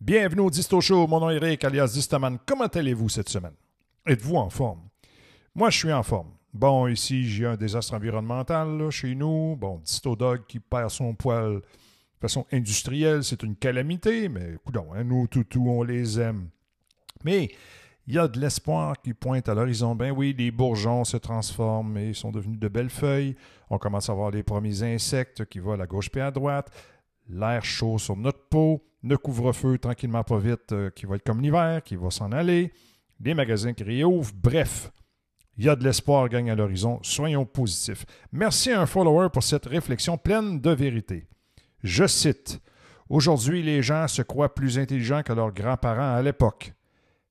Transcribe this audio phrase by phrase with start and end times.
[0.00, 1.06] Bienvenue au Disto Show.
[1.06, 2.38] Mon nom est Eric alias Distoman.
[2.46, 3.52] Comment allez-vous cette semaine?
[4.06, 4.80] Êtes-vous en forme?
[5.54, 6.30] Moi, je suis en forme.
[6.54, 9.56] Bon, ici, j'ai un désastre environnemental chez nous.
[9.56, 11.60] Bon, Disto Dog qui perd son poil de
[12.20, 16.48] façon industrielle, c'est une calamité, mais écoute, hein, nous, toutous, on les aime.
[17.24, 17.50] Mais
[18.06, 19.94] il y a de l'espoir qui pointe à l'horizon.
[19.94, 23.36] Ben oui, les bourgeons se transforment et sont devenus de belles feuilles.
[23.68, 26.70] On commence à voir les premiers insectes qui volent à gauche et à droite.
[27.28, 28.84] L'air chaud sur notre peau.
[29.02, 32.72] Le couvre-feu, tranquillement pas vite, euh, qui va être comme l'hiver, qui va s'en aller.
[33.20, 34.32] Les magasins qui réouvrent.
[34.34, 34.90] Bref,
[35.56, 36.98] il y a de l'espoir gagne à l'horizon.
[37.02, 38.06] Soyons positifs.
[38.32, 41.26] Merci à un follower pour cette réflexion pleine de vérité.
[41.82, 42.60] Je cite
[43.10, 46.72] Aujourd'hui, les gens se croient plus intelligents que leurs grands-parents à l'époque.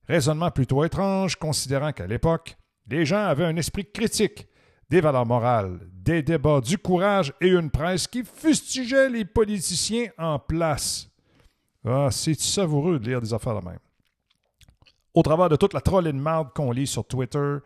[0.06, 2.56] Raisonnement plutôt étrange, considérant qu'à l'époque,
[2.88, 4.46] les gens avaient un esprit critique,
[4.94, 10.38] des valeurs morales, des débats, du courage et une presse qui fustigeait les politiciens en
[10.38, 11.10] place.
[11.84, 13.80] Ah, c'est savoureux de lire des affaires de même.
[15.12, 17.56] Au travers de toute la trollée de marde qu'on lit sur Twitter,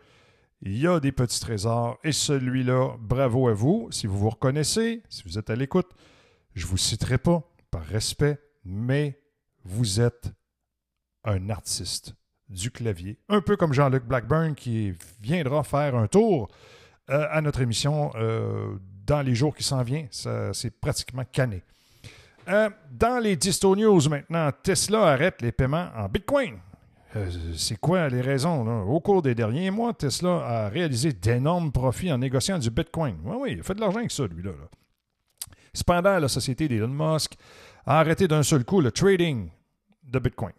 [0.63, 3.89] il y a des petits trésors et celui-là, bravo à vous.
[3.91, 5.91] Si vous vous reconnaissez, si vous êtes à l'écoute,
[6.55, 9.21] je ne vous citerai pas par respect, mais
[9.63, 10.31] vous êtes
[11.25, 12.15] un artiste
[12.49, 16.49] du clavier, un peu comme Jean-Luc Blackburn qui viendra faire un tour
[17.09, 18.75] euh, à notre émission euh,
[19.05, 20.07] dans les jours qui s'en viennent.
[20.11, 21.63] C'est pratiquement cané.
[22.47, 26.59] Euh, dans les Disto News maintenant, Tesla arrête les paiements en Bitcoin.
[27.55, 28.83] c'est quoi les raisons?
[28.83, 33.17] Au cours des derniers mois, Tesla a réalisé d'énormes profits en négociant du Bitcoin.
[33.23, 34.51] Oui, oui, il a fait de l'argent avec ça, lui-là.
[35.73, 37.35] Cependant, la société d'Elon Musk
[37.85, 39.49] a arrêté d'un seul coup le trading
[40.03, 40.53] de Bitcoin.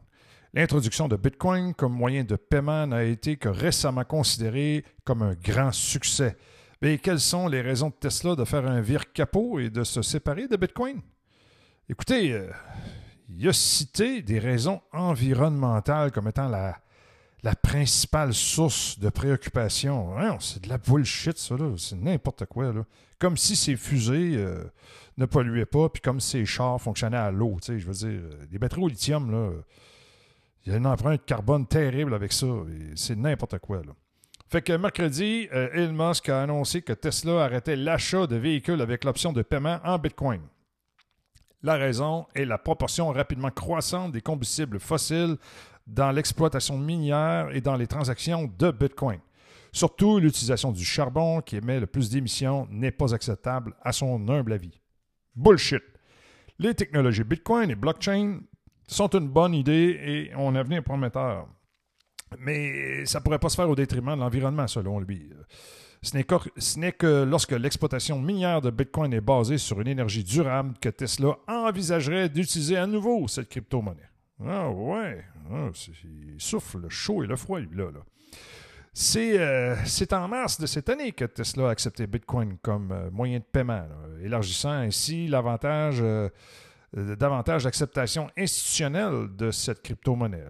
[0.53, 5.71] L'introduction de Bitcoin comme moyen de paiement n'a été que récemment considérée comme un grand
[5.71, 6.37] succès.
[6.83, 10.03] Mais quelles sont les raisons de Tesla de faire un vire capot et de se
[10.03, 11.01] séparer de Bitcoin?
[11.89, 12.51] Écoutez, euh,
[13.29, 16.77] il a cité des raisons environnementales comme étant la,
[17.45, 20.17] la principale source de préoccupation.
[20.41, 22.85] c'est de la bullshit, ça, C'est n'importe quoi, là.
[23.21, 24.65] Comme si ces fusées euh,
[25.17, 28.83] ne polluaient pas, puis comme ces chars fonctionnaient à l'eau, Je veux dire, les batteries
[28.83, 29.51] au lithium, là,
[30.65, 32.47] il y a une empreinte carbone terrible avec ça.
[32.95, 33.83] C'est n'importe quoi.
[34.49, 39.05] Fait que mercredi, euh, Elon Musk a annoncé que Tesla arrêtait l'achat de véhicules avec
[39.05, 40.41] l'option de paiement en Bitcoin.
[41.63, 45.37] La raison est la proportion rapidement croissante des combustibles fossiles
[45.87, 49.21] dans l'exploitation minière et dans les transactions de Bitcoin.
[49.73, 54.53] Surtout, l'utilisation du charbon qui émet le plus d'émissions n'est pas acceptable à son humble
[54.53, 54.81] avis.
[55.37, 55.83] Bullshit.
[56.59, 58.41] Les technologies Bitcoin et blockchain
[58.95, 61.49] sont une bonne idée et ont un avenir prometteur.
[62.39, 65.33] Mais ça ne pourrait pas se faire au détriment de l'environnement, selon lui.
[66.03, 70.89] Ce n'est que, lorsque l'exploitation minière de Bitcoin est basée sur une énergie durable que
[70.89, 74.09] Tesla envisagerait d'utiliser à nouveau cette crypto-monnaie.
[74.47, 75.23] Ah ouais,
[75.53, 75.69] ah,
[76.05, 77.91] il souffle le chaud et le froid, lui, là.
[79.17, 83.39] Euh, C'est en mars de cette année que Tesla a accepté Bitcoin comme euh, moyen
[83.39, 83.87] de paiement,
[84.23, 86.29] élargissant ainsi l'avantage euh,
[86.95, 90.47] davantage d'acceptation institutionnelle de cette crypto-monnaie.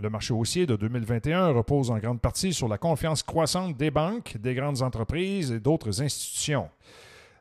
[0.00, 4.36] Le marché haussier de 2021 repose en grande partie sur la confiance croissante des banques,
[4.38, 6.70] des grandes entreprises et d'autres institutions.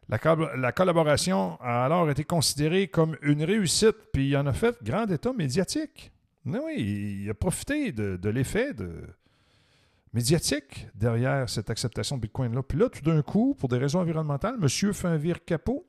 [0.10, 0.20] La,
[0.58, 5.06] la, collaboration a alors été considérée comme une réussite, puis il en a fait grand
[5.06, 6.12] état médiatique.
[6.46, 8.72] Oui, il a profité de, l'effet
[10.12, 12.64] médiatique derrière cette acceptation de Bitcoin-là.
[12.64, 15.86] Puis là, tout d'un coup, pour des raisons environnementales, monsieur fait un vire capot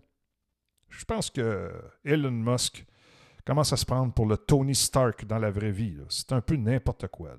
[0.91, 1.73] je pense que
[2.05, 2.85] Elon Musk
[3.45, 5.97] commence à se prendre pour le Tony Stark dans la vraie vie.
[6.09, 7.31] C'est un peu n'importe quoi.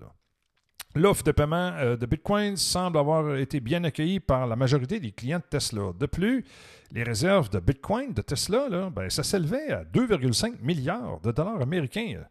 [0.94, 5.12] L'offre de paiement euh, de Bitcoin semble avoir été bien accueillie par la majorité des
[5.12, 5.94] clients de Tesla.
[5.98, 6.44] De plus,
[6.92, 12.22] les réserves de Bitcoin de Tesla, ben, ça s'élevait à 2,5 milliards de dollars américains.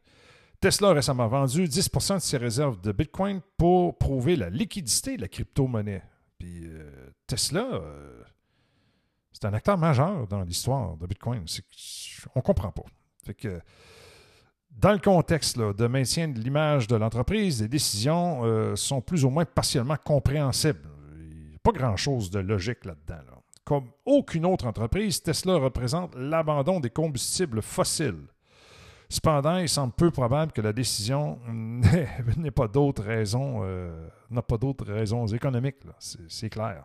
[0.60, 5.22] Tesla a récemment vendu 10% de ses réserves de Bitcoin pour prouver la liquidité de
[5.22, 6.02] la crypto-monnaie.
[6.38, 8.22] Puis euh, Tesla, euh,
[9.32, 11.44] c'est un acteur majeur dans l'histoire de Bitcoin.
[12.34, 12.82] On ne comprend pas.
[13.34, 13.60] que,
[14.70, 19.30] dans le contexte de maintien de l'image de l'entreprise, les décisions euh, sont plus ou
[19.30, 20.88] moins partiellement compréhensibles.
[21.18, 23.22] Il n'y a pas grand-chose de logique là-dedans.
[23.64, 28.26] Comme aucune autre entreprise, Tesla représente l'abandon des combustibles fossiles.
[29.08, 34.10] Cependant, il semble peu probable que la décision n'ait pas euh,
[34.46, 35.78] pas d'autres raisons économiques.
[35.98, 36.84] C'est clair.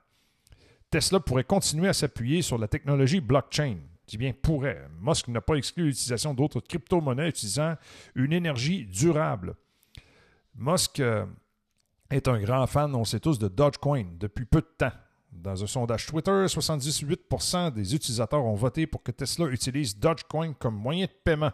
[0.89, 3.77] Tesla pourrait continuer à s'appuyer sur la technologie blockchain.
[4.11, 4.87] Je bien pourrait.
[5.01, 7.75] Musk n'a pas exclu l'utilisation d'autres crypto-monnaies utilisant
[8.13, 9.55] une énergie durable.
[10.55, 11.25] Musk euh,
[12.09, 14.91] est un grand fan, on sait tous, de Dogecoin depuis peu de temps.
[15.31, 20.75] Dans un sondage Twitter, 78% des utilisateurs ont voté pour que Tesla utilise Dogecoin comme
[20.75, 21.51] moyen de paiement.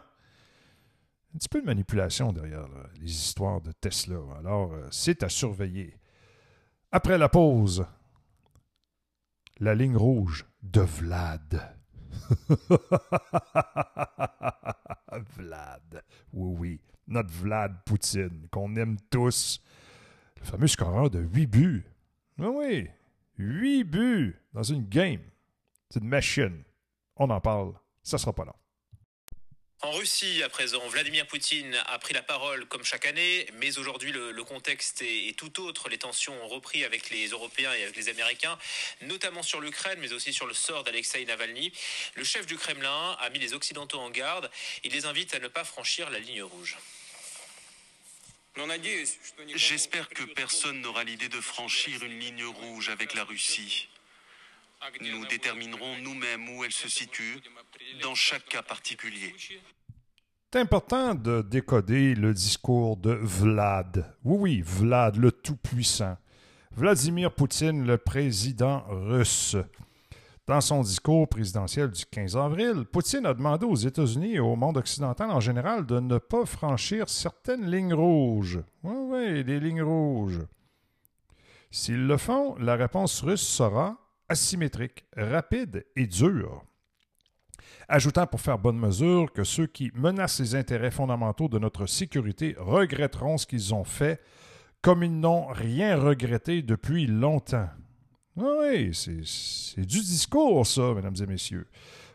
[1.34, 2.68] Un petit peu de manipulation derrière
[3.00, 4.18] les histoires de Tesla.
[4.38, 5.96] Alors, euh, c'est à surveiller.
[6.92, 7.86] Après la pause,
[9.62, 11.76] la ligne rouge de Vlad.
[15.36, 16.02] Vlad.
[16.32, 16.80] Oui, oui.
[17.06, 19.62] Notre Vlad Poutine, qu'on aime tous.
[20.40, 21.84] Le fameux scoreur de 8 buts.
[22.38, 22.90] Oui, oui.
[23.38, 25.20] 8 buts dans une game.
[25.90, 26.64] C'est une machine.
[27.14, 27.74] On en parle.
[28.02, 28.56] Ça sera pas long.
[29.84, 34.12] En Russie, à présent, Vladimir Poutine a pris la parole comme chaque année, mais aujourd'hui
[34.12, 35.88] le, contexte est, tout autre.
[35.88, 38.56] Les tensions ont repris avec les Européens et avec les Américains,
[39.00, 41.72] notamment sur l'Ukraine, mais aussi sur le sort d'Alexei Navalny.
[42.14, 44.52] Le chef du Kremlin a mis les Occidentaux en garde.
[44.84, 46.78] Il les invite à ne pas franchir la ligne rouge.
[49.56, 53.88] J'espère que personne n'aura l'idée de franchir une ligne rouge avec la Russie.
[55.00, 57.40] Nous déterminerons nous-mêmes où elle se situe
[58.02, 59.34] dans chaque cas particulier.
[60.52, 64.16] C'est important de décoder le discours de Vlad.
[64.24, 66.16] Oui, oui, Vlad, le Tout-Puissant.
[66.72, 69.56] Vladimir Poutine, le président russe.
[70.48, 74.76] Dans son discours présidentiel du 15 avril, Poutine a demandé aux États-Unis et au monde
[74.78, 78.58] occidental en général de ne pas franchir certaines lignes rouges.
[78.82, 80.40] Oui, oui, des lignes rouges.
[81.70, 84.01] S'ils le font, la réponse russe sera
[84.32, 86.64] asymétrique, rapide et dure.
[87.88, 92.56] Ajoutant pour faire bonne mesure que ceux qui menacent les intérêts fondamentaux de notre sécurité
[92.58, 94.20] regretteront ce qu'ils ont fait
[94.80, 97.68] comme ils n'ont rien regretté depuis longtemps.
[98.36, 101.68] Oui, c'est du discours, ça, mesdames et messieurs.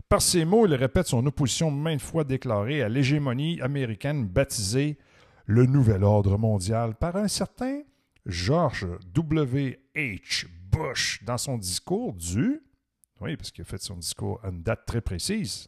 [0.09, 4.97] Par ces mots, il répète son opposition maintes fois déclarée à l'hégémonie américaine baptisée
[5.45, 7.81] le Nouvel Ordre mondial par un certain
[8.25, 9.79] George W.
[9.95, 10.47] H.
[11.23, 12.61] Dans son discours du.
[13.19, 15.67] Oui, parce qu'il a fait son discours à une date très précise.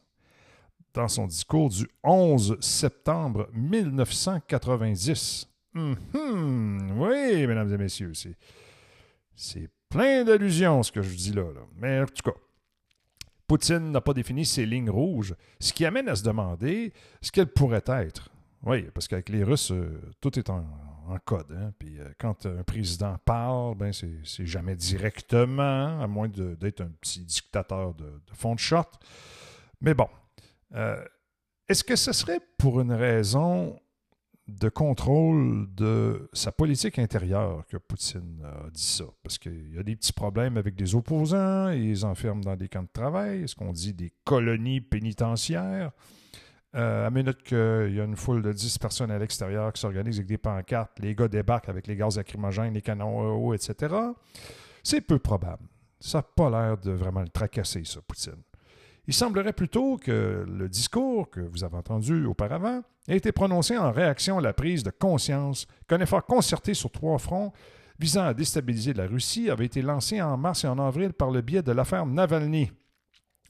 [0.94, 5.48] Dans son discours du 11 septembre 1990.
[5.76, 6.92] Mm-hmm.
[6.94, 8.14] oui, mesdames et messieurs,
[9.36, 11.62] c'est plein d'allusions ce que je dis là, là.
[11.76, 12.38] Mais en tout cas,
[13.48, 17.52] Poutine n'a pas défini ses lignes rouges, ce qui amène à se demander ce qu'elles
[17.52, 18.30] pourraient être.
[18.64, 20.66] Oui, parce qu'avec les Russes, euh, tout est en,
[21.10, 21.52] en code.
[21.52, 21.74] Hein?
[21.78, 27.22] Puis euh, quand un président parle, ben c'est jamais directement, à moins d'être un petit
[27.22, 28.84] dictateur de, fond de shot.
[29.82, 30.08] Mais bon,
[30.76, 31.04] euh,
[31.68, 33.80] est-ce que ce serait pour une raison
[34.48, 39.06] de contrôle de sa politique intérieure que Poutine a dit ça?
[39.24, 42.84] Parce qu'il y a des petits problèmes avec des opposants, ils enferment dans des camps
[42.84, 45.92] de travail, est-ce qu'on dit des colonies pénitentiaires?
[46.76, 50.18] Euh, à minute qu'il y a une foule de 10 personnes à l'extérieur qui s'organisent
[50.18, 53.96] avec des pancartes, les gars débarquent avec les gaz lacrymogènes, les canons EO, etc.,
[54.84, 55.64] c'est peu probable.
[56.00, 58.44] Ça n'a pas l'air de vraiment le tracasser, ça, Poutine.
[59.08, 63.92] Il semblerait plutôt que le discours que vous avez entendu auparavant ait été prononcé en
[63.92, 67.52] réaction à la prise de conscience qu'un effort concerté sur trois fronts
[67.98, 71.42] visant à déstabiliser la Russie avait été lancé en mars et en avril par le
[71.42, 72.72] biais de l'affaire Navalny.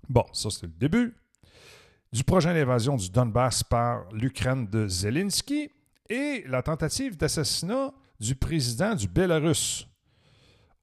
[0.08, 1.14] Bon, ça c'est le début
[2.12, 5.70] du projet d'invasion du Donbass par l'Ukraine de Zelensky
[6.10, 9.88] et la tentative d'assassinat du président du Bélarus.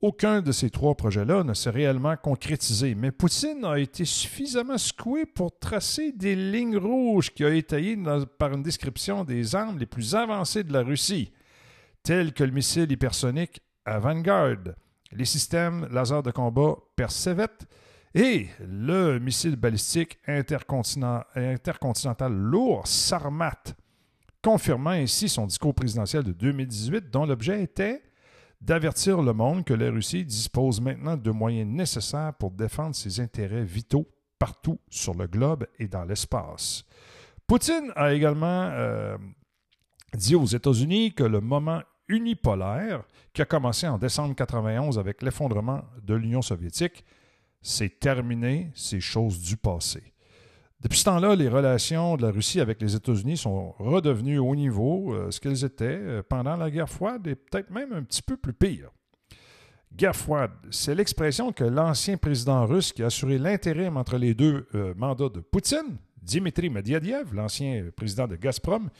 [0.00, 5.26] Aucun de ces trois projets-là ne s'est réellement concrétisé, mais Poutine a été suffisamment secoué
[5.26, 7.99] pour tracer des lignes rouges qui ont étayées
[8.38, 11.33] par une description des armes les plus avancées de la Russie,
[12.02, 14.75] telles que le missile hypersonique Vanguard,
[15.12, 17.49] les systèmes laser de combat Persevet
[18.16, 23.75] et le missile balistique intercontinental lourd Sarmat,
[24.42, 28.02] confirmant ainsi son discours présidentiel de 2018 dont l'objet était
[28.62, 33.64] d'avertir le monde que la Russie dispose maintenant de moyens nécessaires pour défendre ses intérêts
[33.64, 34.08] vitaux
[34.38, 36.87] partout sur le globe et dans l'espace.
[37.46, 39.18] Poutine a également euh,
[40.14, 43.02] dit aux États-Unis que le moment unipolaire,
[43.35, 47.04] qui a commencé en décembre 1991 avec l'effondrement de l'Union soviétique,
[47.63, 50.13] c'est terminé, c'est chose du passé.
[50.81, 55.15] Depuis ce temps-là, les relations de la Russie avec les États-Unis sont redevenues au niveau,
[55.15, 58.37] euh, ce qu'elles étaient euh, pendant la guerre froide, et peut-être même un petit peu
[58.37, 58.91] plus pire.
[59.95, 64.67] Guerre froide, c'est l'expression que l'ancien président russe qui a assuré l'intérim entre les deux
[64.75, 68.91] euh, mandats de Poutine, Dimitri Medvedev, l'ancien président de Gazprom,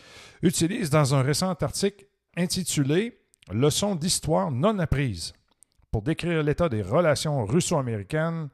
[0.43, 3.19] utilise dans un récent article intitulé
[3.53, 5.33] Leçon d'histoire non apprise
[5.97, 8.51] pour décrire l'état des relations russo-américaines,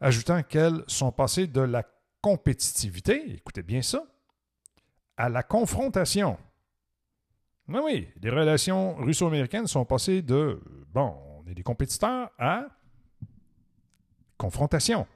[0.00, 1.82] ajoutant qu'elles sont passées de la
[2.22, 4.02] compétitivité, écoutez bien ça,
[5.18, 6.38] à la confrontation.
[7.68, 10.58] Oui, oui, les relations russo-américaines sont passées de,
[10.90, 12.64] bon, on est des compétiteurs, à
[14.38, 15.06] confrontation.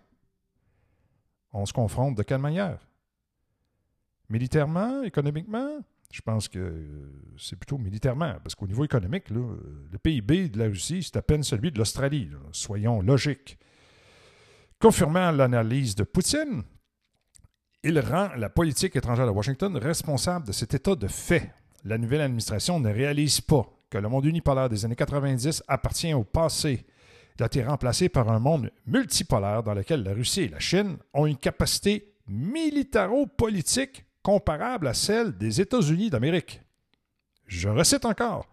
[1.54, 2.78] On se confronte de quelle manière?
[4.28, 5.78] Militairement, économiquement?
[6.10, 10.64] Je pense que euh, c'est plutôt militairement, parce qu'au niveau économique, le PIB de la
[10.66, 12.28] Russie, c'est à peine celui de l'Australie.
[12.52, 13.58] Soyons logiques.
[14.80, 16.62] Confirmant l'analyse de Poutine,
[17.82, 21.52] il rend la politique étrangère de Washington responsable de cet état de fait.
[21.84, 26.24] La nouvelle administration ne réalise pas que le monde unipolaire des années 90 appartient au
[26.24, 26.86] passé.
[27.38, 30.96] Il a été remplacé par un monde multipolaire dans lequel la Russie et la Chine
[31.14, 36.60] ont une capacité militaro-politique comparable à celle des États-Unis d'Amérique.
[37.46, 38.48] Je recite encore,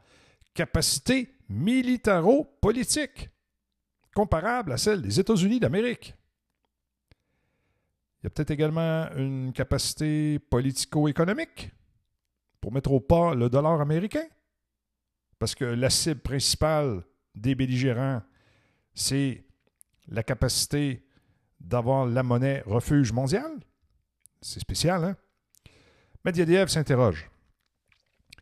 [0.54, 3.30] capacité militaro-politique
[4.16, 6.16] comparable à celle des États-Unis d'Amérique.
[8.20, 11.72] Il y a peut-être également une capacité politico-économique
[12.60, 14.26] pour mettre au pas le dollar américain.
[15.38, 17.04] Parce que la cible principale
[17.36, 18.24] des belligérants,
[18.96, 19.46] c'est
[20.08, 21.06] la capacité
[21.60, 23.60] d'avoir la monnaie refuge mondiale.
[24.42, 25.16] C'est spécial, hein?
[26.26, 27.30] Medvedev s'interroge.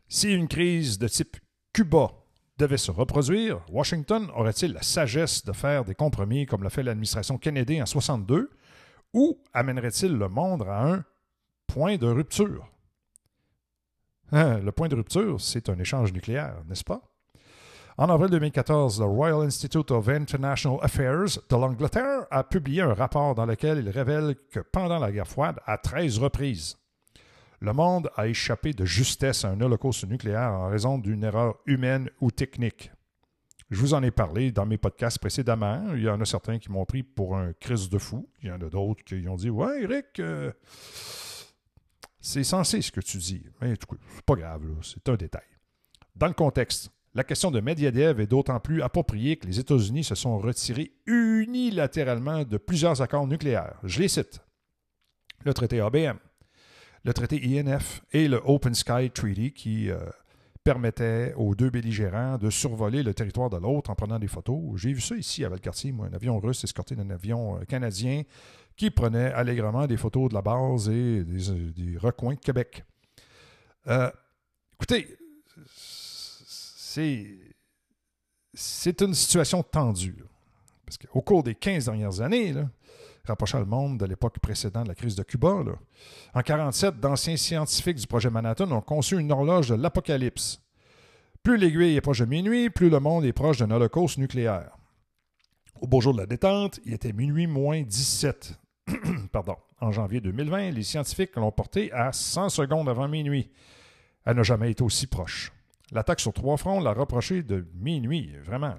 [0.08, 1.36] Si une crise de type
[1.72, 2.10] Cuba
[2.58, 7.38] devait se reproduire, Washington aurait-il la sagesse de faire des compromis comme l'a fait l'administration
[7.38, 8.50] Kennedy en 62
[9.12, 11.04] ou amènerait-il le monde à un
[11.66, 12.68] point de rupture?
[14.32, 17.00] Hein, le point de rupture, c'est un échange nucléaire, n'est-ce pas?
[17.98, 23.34] En avril 2014, le Royal Institute of International Affairs de l'Angleterre a publié un rapport
[23.34, 26.76] dans lequel il révèle que pendant la guerre froide, à 13 reprises,
[27.60, 32.10] le monde a échappé de justesse à un holocauste nucléaire en raison d'une erreur humaine
[32.20, 32.90] ou technique.
[33.70, 35.92] Je vous en ai parlé dans mes podcasts précédemment.
[35.94, 38.28] Il y en a certains qui m'ont pris pour un crise de fou.
[38.42, 40.52] Il y en a d'autres qui ont dit Ouais, Eric, euh,
[42.20, 43.44] c'est censé ce que tu dis.
[43.60, 43.74] Mais
[44.14, 45.42] c'est pas grave, c'est un détail.
[46.14, 50.14] Dans le contexte, la question de Medvedev est d'autant plus appropriée que les États-Unis se
[50.14, 53.80] sont retirés unilatéralement de plusieurs accords nucléaires.
[53.82, 54.40] Je les cite.
[55.44, 56.18] Le traité ABM,
[57.06, 59.98] le traité INF et le Open Sky Treaty qui euh,
[60.64, 64.60] permettait aux deux belligérants de survoler le territoire de l'autre en prenant des photos.
[64.74, 68.24] J'ai vu ça ici à Valcartier, un avion russe escorté d'un avion euh, canadien
[68.76, 72.82] qui prenait allègrement des photos de la base et des, recoins de Québec.
[73.86, 74.10] Euh,
[74.74, 75.16] écoutez,
[75.64, 77.38] c'est,
[78.52, 80.24] c'est une situation tendue.
[80.84, 82.68] Parce qu'au cours des 15 dernières années, là,
[83.26, 85.48] rapprochant le monde de l'époque précédente de la crise de Cuba.
[85.48, 90.60] En 1947, d'anciens scientifiques du projet Manhattan ont conçu une horloge de l'apocalypse.
[91.42, 94.76] Plus l'aiguille est proche de minuit, plus le monde est proche d'un holocauste nucléaire.
[95.80, 98.58] Au beau jour de la détente, il était minuit moins 17.
[99.32, 99.56] Pardon.
[99.80, 103.50] En janvier 2020, les scientifiques l'ont porté à 100 secondes avant minuit.
[104.24, 105.52] Elle n'a jamais été aussi proche.
[105.92, 108.74] L'attaque sur trois fronts l'a rapproché de minuit, vraiment.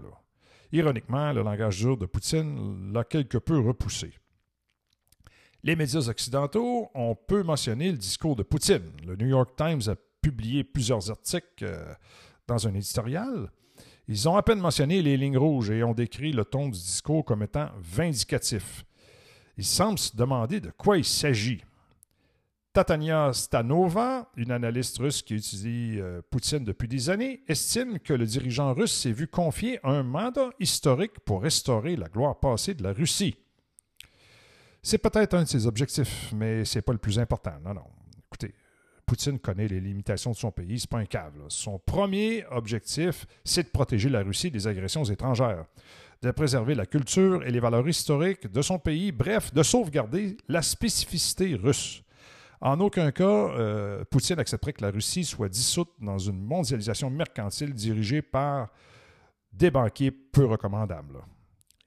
[0.72, 4.12] Ironiquement, le langage dur de Poutine l'a quelque peu repoussé.
[5.68, 8.90] Les médias occidentaux ont peu mentionné le discours de Poutine.
[9.06, 11.94] Le New York Times a publié plusieurs articles euh,
[12.48, 13.52] dans un éditorial.
[14.08, 17.26] Ils ont à peine mentionné les lignes rouges et ont décrit le ton du discours
[17.26, 18.86] comme étant vindicatif.
[19.58, 21.62] Ils semblent se demander de quoi il s'agit.
[22.72, 28.26] Tatania Stanova, une analyste russe qui étudie euh, Poutine depuis des années, estime que le
[28.26, 32.94] dirigeant russe s'est vu confier un mandat historique pour restaurer la gloire passée de la
[32.94, 33.36] Russie.
[34.82, 37.54] C'est peut-être un de ses objectifs, mais c'est pas le plus important.
[37.64, 37.86] Non, non.
[38.28, 38.54] Écoutez,
[39.06, 41.34] Poutine connaît les limitations de son pays, c'est pas un cave.
[41.48, 45.66] Son premier objectif, c'est de protéger la Russie des agressions étrangères,
[46.22, 50.62] de préserver la culture et les valeurs historiques de son pays, bref, de sauvegarder la
[50.62, 52.04] spécificité russe.
[52.60, 57.74] En aucun cas, euh, Poutine accepterait que la Russie soit dissoute dans une mondialisation mercantile
[57.74, 58.70] dirigée par
[59.54, 61.20] des banquiers peu recommandables.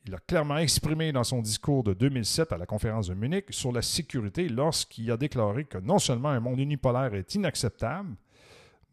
[0.07, 3.71] Il a clairement exprimé dans son discours de 2007 à la conférence de Munich sur
[3.71, 8.17] la sécurité lorsqu'il a déclaré que non seulement un monde unipolaire est inacceptable,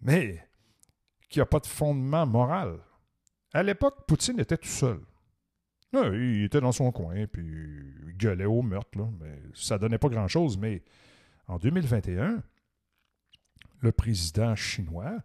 [0.02, 0.44] mais
[1.30, 2.80] qu'il n'y a pas de fondement moral.
[3.54, 5.00] À l'époque, Poutine était tout seul.
[5.94, 7.46] il était dans son coin, puis
[8.08, 10.58] il gueulait au meurtre, mais ça donnait pas grand-chose.
[10.58, 10.84] Mais
[11.48, 12.44] en 2021,
[13.80, 15.18] le président chinois,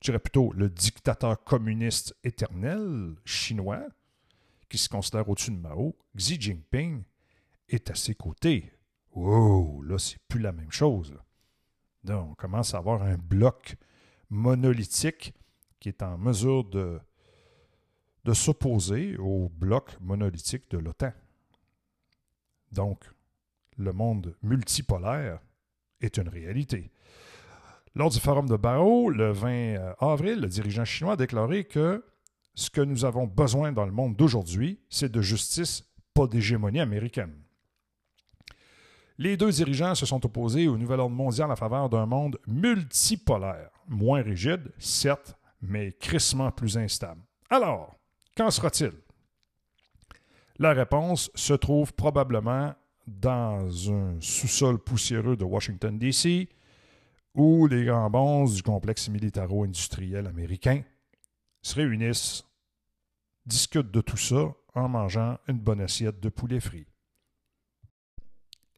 [0.00, 3.86] je dirais plutôt le dictateur communiste éternel chinois,
[4.68, 7.02] qui se considère au-dessus de Mao, Xi Jinping
[7.68, 8.72] est à ses côtés.
[9.12, 11.14] Oh, là, c'est plus la même chose.
[12.04, 13.76] Donc, on commence à avoir un bloc
[14.30, 15.34] monolithique
[15.80, 17.00] qui est en mesure de,
[18.24, 21.12] de s'opposer au bloc monolithique de l'OTAN.
[22.72, 23.04] Donc,
[23.76, 25.40] le monde multipolaire
[26.00, 26.90] est une réalité.
[27.94, 32.04] Lors du forum de Bao, le 20 euh, avril, le dirigeant chinois a déclaré que
[32.58, 37.32] ce que nous avons besoin dans le monde d'aujourd'hui, c'est de justice pas d'hégémonie américaine.
[39.16, 43.70] Les deux dirigeants se sont opposés au nouvel ordre mondial en faveur d'un monde multipolaire,
[43.86, 47.22] moins rigide, certes, mais crissement plus instable.
[47.48, 47.96] Alors,
[48.36, 48.92] qu'en sera-t-il?
[50.58, 52.74] La réponse se trouve probablement
[53.06, 56.48] dans un sous-sol poussiéreux de Washington, D.C.,
[57.36, 60.82] où les grands bons du complexe militaro-industriel américain
[61.62, 62.47] se réunissent,
[63.48, 66.86] discutent de tout ça en mangeant une bonne assiette de poulet frit.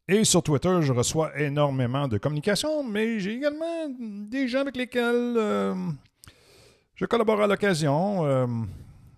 [0.08, 5.34] Et sur Twitter, je reçois énormément de communications, mais j'ai également des gens avec lesquels
[5.36, 5.74] euh,
[6.96, 8.46] je collabore à l'occasion euh,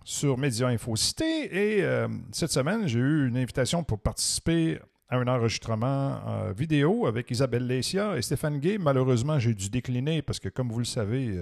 [0.03, 1.77] sur Média Info Cité.
[1.77, 4.79] Et euh, cette semaine, j'ai eu une invitation pour participer
[5.09, 6.19] à un enregistrement
[6.55, 8.77] vidéo avec Isabelle Lecia et Stéphane Gay.
[8.79, 11.39] Malheureusement, j'ai dû décliner parce que, comme vous le savez,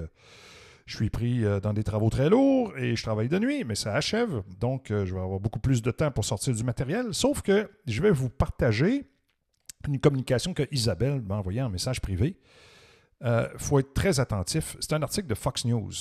[0.86, 3.94] je suis pris dans des travaux très lourds et je travaille de nuit, mais ça
[3.94, 4.42] achève.
[4.60, 7.14] Donc, je vais avoir beaucoup plus de temps pour sortir du matériel.
[7.14, 9.06] Sauf que je vais vous partager
[9.88, 12.38] une communication que Isabelle m'a envoyée en message privé.
[13.22, 14.76] Il euh, faut être très attentif.
[14.80, 15.92] C'est un article de Fox News.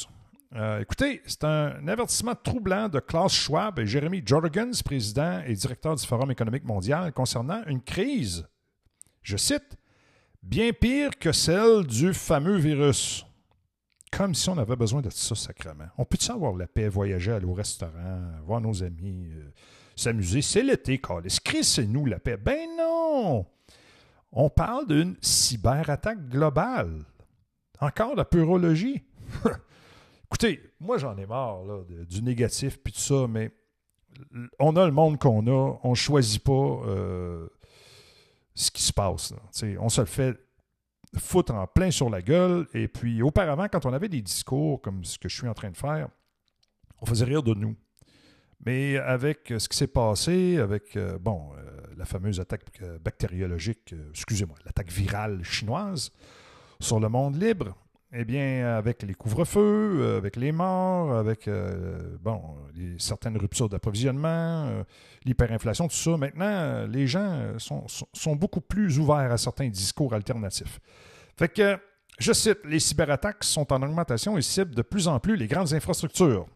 [0.56, 5.94] Euh, écoutez, c'est un avertissement troublant de Klaus Schwab et Jeremy Jorgens, président et directeur
[5.94, 8.48] du Forum économique mondial, concernant une crise,
[9.22, 9.76] je cite,
[10.42, 13.24] bien pire que celle du fameux virus.
[14.10, 15.86] Comme si on avait besoin de ça sacrément.
[15.96, 19.50] On peut-tu avoir la paix, voyager, aller au restaurant, voir nos amis, euh,
[19.94, 20.42] s'amuser?
[20.42, 21.38] C'est l'été, Carlis.
[21.62, 22.36] c'est nous la paix.
[22.36, 23.46] Ben non!
[24.32, 27.04] On parle d'une cyberattaque globale.
[27.80, 29.02] Encore la purologie.
[30.26, 31.62] Écoutez, moi j'en ai marre
[32.08, 33.50] du négatif puis tout ça, mais
[34.58, 37.48] on a le monde qu'on a, on ne choisit pas euh,
[38.54, 39.32] ce qui se passe.
[39.80, 40.36] On se le fait
[41.16, 42.66] foutre en plein sur la gueule.
[42.74, 45.70] Et puis auparavant, quand on avait des discours comme ce que je suis en train
[45.70, 46.08] de faire,
[47.00, 47.76] on faisait rire de nous.
[48.64, 53.94] Mais avec ce qui s'est passé, avec, euh, bon, euh, la fameuse attaque euh, bactériologique,
[54.10, 56.12] excusez-moi, l'attaque virale chinoise
[56.78, 57.74] sur le monde libre,
[58.12, 61.48] eh bien, avec les couvre-feux, avec les morts, avec,
[62.20, 62.56] bon,
[63.00, 64.84] certaines ruptures d'approvisionnement,
[65.24, 70.78] l'hyperinflation, tout ça, maintenant, les gens sont, sont, beaucoup plus ouverts à certains discours alternatifs.
[71.38, 71.78] Fait que,
[72.18, 75.72] je cite, les cyberattaques sont en augmentation et ciblent de plus en plus les grandes
[75.72, 76.46] infrastructures.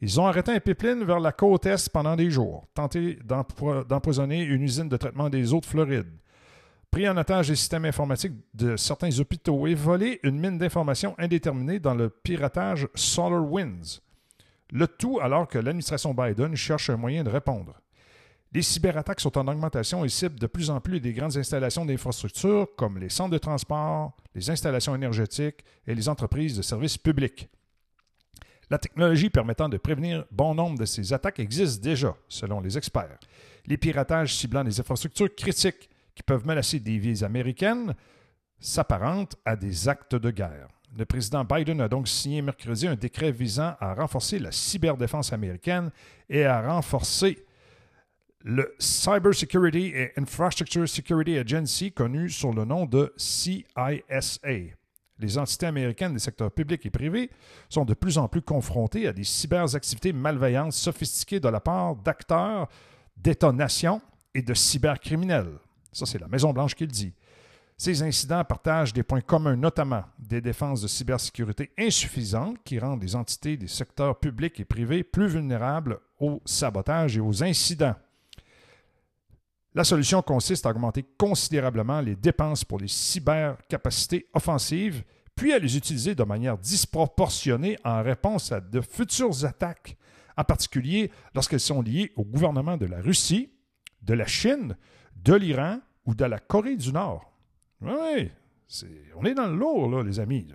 [0.00, 4.62] Ils ont arrêté un pipeline vers la côte est pendant des jours, tenté d'empoisonner une
[4.62, 6.10] usine de traitement des eaux de Floride,
[6.90, 11.80] pris en otage des systèmes informatiques de certains hôpitaux et volé une mine d'informations indéterminée
[11.80, 14.00] dans le piratage SolarWinds.
[14.70, 17.80] Le tout alors que l'administration Biden cherche un moyen de répondre.
[18.52, 22.68] Les cyberattaques sont en augmentation et ciblent de plus en plus des grandes installations d'infrastructures
[22.76, 27.48] comme les centres de transport, les installations énergétiques et les entreprises de services publics.
[28.70, 33.18] La technologie permettant de prévenir bon nombre de ces attaques existe déjà, selon les experts.
[33.66, 37.94] Les piratages ciblant des infrastructures critiques qui peuvent menacer des vies américaines
[38.60, 40.68] s'apparentent à des actes de guerre.
[40.96, 45.90] Le président Biden a donc signé mercredi un décret visant à renforcer la cyberdéfense américaine
[46.28, 47.44] et à renforcer
[48.44, 53.94] le Cybersecurity and Infrastructure Security Agency, connu sous le nom de CISA.
[55.20, 57.30] Les entités américaines des secteurs publics et privés
[57.68, 62.68] sont de plus en plus confrontées à des cyberactivités malveillantes sophistiquées de la part d'acteurs
[63.16, 64.00] d'État-nation
[64.32, 65.58] et de cybercriminels.
[65.92, 67.12] Ça, c'est la Maison-Blanche qui le dit.
[67.80, 73.14] Ces incidents partagent des points communs, notamment des défenses de cybersécurité insuffisantes qui rendent les
[73.14, 77.94] entités des secteurs publics et privés plus vulnérables au sabotage et aux incidents.
[79.76, 85.04] La solution consiste à augmenter considérablement les dépenses pour les cybercapacités offensives,
[85.36, 89.96] puis à les utiliser de manière disproportionnée en réponse à de futures attaques,
[90.36, 93.52] en particulier lorsqu'elles sont liées au gouvernement de la Russie,
[94.02, 94.76] de la Chine,
[95.14, 97.27] de l'Iran ou de la Corée du Nord.
[97.80, 98.30] Oui,
[99.16, 100.46] on est dans le lourd, là, les amis.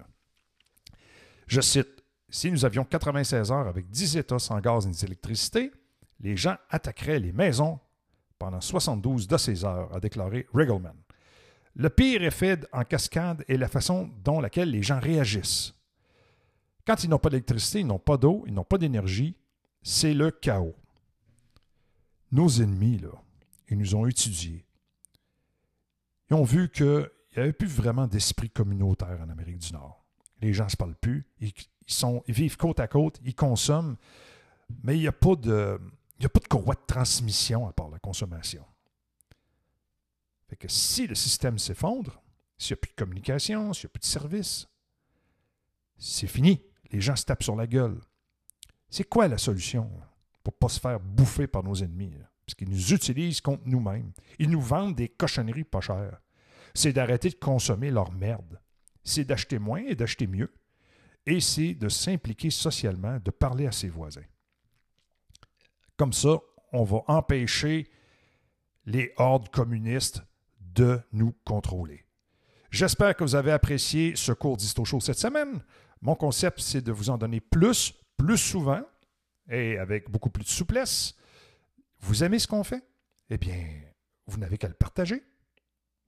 [1.48, 5.72] Je cite, si nous avions 96 heures avec 10 États sans gaz ni électricité,
[6.20, 7.80] les gens attaqueraient les maisons
[8.40, 10.96] pendant 72 de ces heures, a déclaré Riggleman.
[11.76, 15.74] Le pire effet en cascade est la façon dont laquelle les gens réagissent.
[16.86, 19.36] Quand ils n'ont pas d'électricité, ils n'ont pas d'eau, ils n'ont pas d'énergie,
[19.82, 20.76] c'est le chaos.
[22.32, 23.12] Nos ennemis, là,
[23.70, 24.66] ils nous ont étudiés.
[26.30, 30.06] Ils ont vu qu'il n'y avait plus vraiment d'esprit communautaire en Amérique du Nord.
[30.42, 31.54] Les gens ne se parlent plus, ils,
[32.28, 33.98] vivent côte à côte, ils consomment,
[34.84, 35.80] mais il n'y a pas de,
[36.20, 38.66] de courroie de transmission à part la consommation.
[40.48, 42.22] Fait que si le système s'effondre,
[42.58, 44.68] s'il n'y a plus de communication, s'il n'y a plus de service,
[45.98, 46.62] c'est fini.
[46.92, 48.00] Les gens se tapent sur la gueule.
[48.90, 49.90] C'est quoi la solution
[50.44, 52.14] pour ne pas se faire bouffer par nos ennemis?
[52.46, 54.12] Parce qu'ils nous utilisent contre nous-mêmes.
[54.40, 56.22] Ils nous vendent des cochonneries pas chères.
[56.74, 58.60] C'est d'arrêter de consommer leur merde.
[59.04, 60.54] C'est d'acheter moins et d'acheter mieux.
[61.26, 64.26] Et c'est de s'impliquer socialement, de parler à ses voisins.
[65.96, 66.40] Comme ça,
[66.74, 67.90] on va empêcher
[68.86, 70.22] les hordes communistes
[70.60, 72.06] de nous contrôler.
[72.72, 75.64] J'espère que vous avez apprécié ce cours d'Histo Show cette semaine.
[76.02, 78.82] Mon concept, c'est de vous en donner plus, plus souvent
[79.48, 81.16] et avec beaucoup plus de souplesse.
[82.04, 82.86] Vous aimez ce qu'on fait?
[83.30, 83.66] Eh bien,
[84.28, 85.24] vous n'avez qu'à le partager.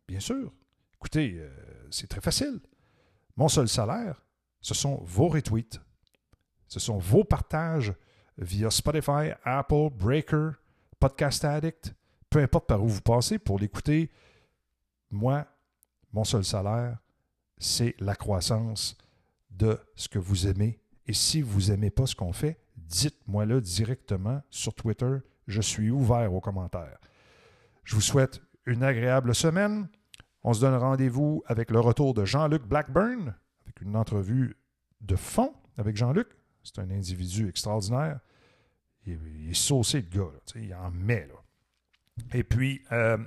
[0.09, 0.51] Bien sûr.
[0.95, 1.49] Écoutez, euh,
[1.89, 2.59] c'est très facile.
[3.37, 4.21] Mon seul salaire,
[4.59, 5.79] ce sont vos retweets.
[6.67, 7.93] Ce sont vos partages
[8.37, 10.51] via Spotify, Apple, Breaker,
[10.99, 11.93] Podcast Addict,
[12.29, 14.11] peu importe par où vous passez pour l'écouter.
[15.11, 15.47] Moi,
[16.11, 16.97] mon seul salaire,
[17.57, 18.97] c'est la croissance
[19.49, 20.77] de ce que vous aimez.
[21.07, 25.19] Et si vous n'aimez pas ce qu'on fait, dites-moi-le directement sur Twitter.
[25.47, 26.99] Je suis ouvert aux commentaires.
[27.83, 29.87] Je vous souhaite une agréable semaine.
[30.43, 34.57] On se donne rendez-vous avec le retour de Jean-Luc Blackburn, avec une entrevue
[35.01, 36.27] de fond avec Jean-Luc.
[36.63, 38.19] C'est un individu extraordinaire.
[39.05, 40.31] Il, est saucé, de gars.
[40.55, 41.27] il en met.
[42.33, 43.17] Et puis, euh,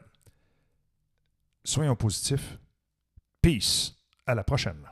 [1.63, 2.59] soyons positifs.
[3.41, 3.95] Peace.
[4.27, 4.85] À la prochaine.